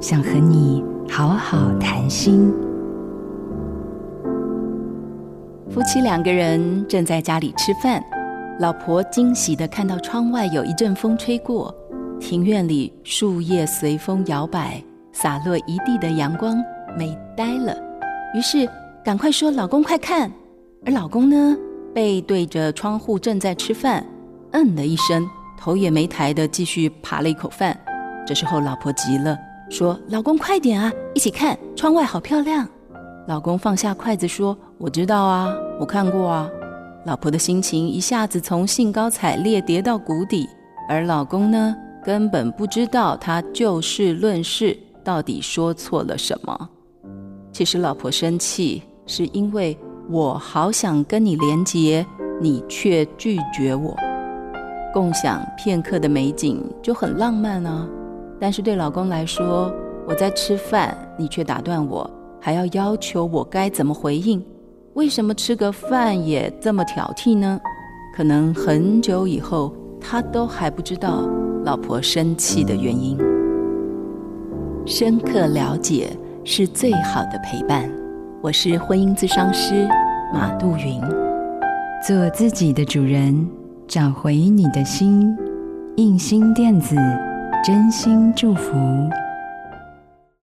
[0.00, 2.50] 想和你好好谈心。
[5.68, 8.02] 夫妻两个人正在家里吃饭，
[8.58, 11.74] 老婆惊喜的看到窗外有一阵风吹过，
[12.18, 14.82] 庭院里树叶随风摇摆，
[15.12, 16.56] 洒落一地的阳光，
[16.96, 17.76] 美呆了。
[18.34, 18.66] 于是
[19.04, 20.32] 赶快说：“老公，快看！”
[20.86, 21.54] 而老公呢，
[21.92, 24.02] 背对着窗户，正在吃饭，
[24.52, 25.28] 嗯了一声，
[25.58, 27.78] 头也没抬的继续扒了一口饭。
[28.26, 29.38] 这时候，老婆急了，
[29.70, 32.68] 说：“老公，快点啊，一起看，窗外好漂亮。”
[33.26, 36.50] 老公放下筷子说：“我知道啊，我看过啊。”
[37.06, 40.46] 老婆的心情一下子从兴高采烈跌到谷底，
[40.88, 46.68] 而老公呢，根本不知道他就事论事，到底说错了什么。
[47.52, 49.78] 其实，老婆生气是因为。
[50.12, 52.04] 我好想跟你连结，
[52.40, 53.96] 你却拒绝我。
[54.92, 57.88] 共享片刻的美景就很浪漫啊，
[58.40, 59.70] 但是对老公来说，
[60.06, 64.42] 我在吃饭，你却打断我，还要要求我该怎么回应？
[64.94, 67.60] 为什么吃个饭也这么挑剔呢？
[68.16, 71.28] 可能很久以后，他都还不知道
[71.64, 73.16] 老婆生气的原因。
[74.86, 76.08] 深刻了解
[76.42, 77.88] 是最好的陪伴。
[78.42, 79.86] 我是婚姻咨商师
[80.32, 80.98] 马杜云，
[82.04, 83.46] 做自己的主人，
[83.86, 85.36] 找回你的心。
[85.96, 86.96] 印心电子，
[87.62, 89.10] 真心祝福。